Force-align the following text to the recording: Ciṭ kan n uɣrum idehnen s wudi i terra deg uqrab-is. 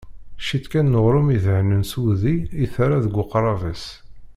Ciṭ 0.45 0.65
kan 0.71 0.87
n 0.91 0.97
uɣrum 1.01 1.27
idehnen 1.35 1.83
s 1.91 1.93
wudi 1.99 2.35
i 2.63 2.65
terra 2.73 2.97
deg 3.05 3.15
uqrab-is. 3.23 3.85